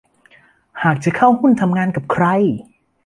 [0.83, 2.25] หากจะเข้าหุ้นทำงานกับใคร